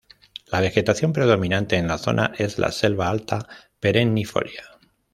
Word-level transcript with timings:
La 0.47 0.59
vegetación 0.61 1.13
predominante 1.13 1.75
en 1.75 1.87
la 1.87 1.99
zona 1.99 2.33
es 2.35 2.57
la 2.57 2.71
selva 2.71 3.07
alta 3.11 3.47
perennifolia. 3.79 4.63